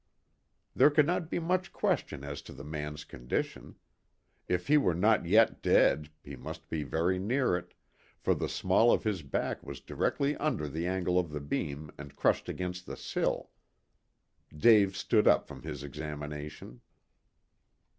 [0.75, 3.75] There could not be much question as to the man's condition.
[4.47, 7.75] If he were not yet dead, he must be very near it,
[8.17, 12.15] for the small of his back was directly under the angle of the beam and
[12.15, 13.51] crushed against the sill.
[14.57, 16.81] Dave stood up from his examination.